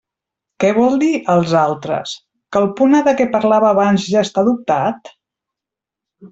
Què 0.63 0.69
vol 0.77 0.95
dir 1.03 1.09
“els 1.33 1.53
altres”?, 1.59 2.15
que 2.57 2.61
el 2.63 2.67
punt 2.81 2.97
A 3.01 3.03
de 3.09 3.15
què 3.21 3.29
parlava 3.37 3.71
abans 3.75 4.09
ja 4.17 4.27
està 4.29 4.45
adoptat? 4.49 5.17